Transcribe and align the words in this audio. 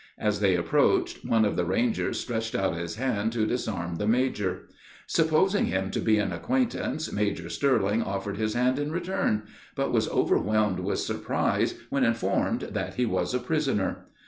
As 0.17 0.39
they 0.39 0.55
approached, 0.55 1.23
one 1.23 1.45
of 1.45 1.55
the 1.55 1.63
Rangers 1.63 2.19
stretched 2.19 2.55
out 2.55 2.75
his 2.75 2.95
hand 2.95 3.31
to 3.33 3.45
disarm 3.45 3.97
the 3.97 4.07
major. 4.07 4.67
Supposing 5.05 5.67
him 5.67 5.91
to 5.91 5.99
be 5.99 6.17
an 6.17 6.33
acquaintance, 6.33 7.11
Major 7.13 7.51
Sterling 7.51 8.01
offered 8.01 8.37
his 8.37 8.55
hand 8.55 8.79
in 8.79 8.91
return, 8.91 9.43
but 9.75 9.91
was 9.93 10.09
overwhelmed 10.09 10.79
with 10.79 10.97
surprise 10.97 11.75
when 11.91 12.03
informed 12.03 12.61
that 12.61 12.95
he 12.95 13.05
was 13.05 13.35
a 13.35 13.39
prisoner. 13.39 14.07